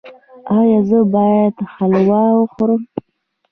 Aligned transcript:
ایا 0.57 0.79
زه 0.89 0.99
باید 1.13 1.55
حلوا 1.75 2.23
وخورم؟ 2.39 2.81